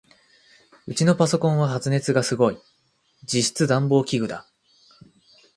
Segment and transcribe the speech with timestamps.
[0.87, 2.57] ウチのパソコンは発熱がすごい。
[3.23, 4.47] 実質暖房器具だ。